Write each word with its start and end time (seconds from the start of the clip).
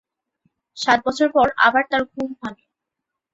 সাত 0.77 0.99
বছর 1.05 1.27
পর 1.35 1.47
আবার 1.67 1.83
তার 1.91 2.03
ঘুম 2.11 2.29
ভাঙে। 2.39 2.65